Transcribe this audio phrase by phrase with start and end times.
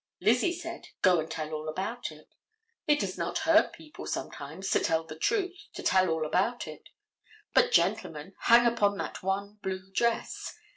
[0.19, 2.27] Lizzie said: "Go and tell all about it."
[2.87, 6.89] It does not hurt people, sometimes, to tell the truth, to tell all about it.
[7.53, 10.57] But, gentlemen, hang upon that one blue dress.